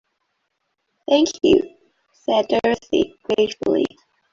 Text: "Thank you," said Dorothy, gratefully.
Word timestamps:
"Thank 1.07 1.29
you," 1.43 1.75
said 2.11 2.47
Dorothy, 2.47 3.13
gratefully. 3.21 3.85